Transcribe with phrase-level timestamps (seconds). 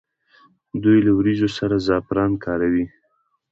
[0.83, 2.85] دوی له وریجو سره زعفران کاروي.